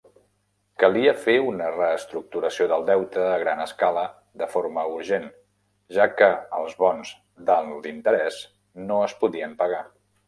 [0.83, 4.05] Calia fer una reestructuració del deute a gran escala
[4.43, 5.27] de forma urgent,
[5.99, 6.31] ja què
[6.61, 7.13] els bons
[7.51, 8.41] d"alt interès
[8.89, 9.85] no es podien pagar.